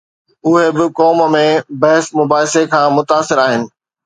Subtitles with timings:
[0.45, 1.45] اهي به قوم ۾
[1.81, 3.61] بحث مباحثي کان متاثر آهن.